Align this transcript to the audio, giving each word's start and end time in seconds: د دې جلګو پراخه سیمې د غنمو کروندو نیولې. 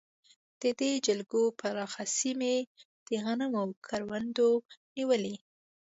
د 0.61 0.63
دې 0.79 0.91
جلګو 1.07 1.43
پراخه 1.59 2.03
سیمې 2.17 2.55
د 3.07 3.09
غنمو 3.23 3.63
کروندو 3.87 4.49
نیولې. 4.95 5.35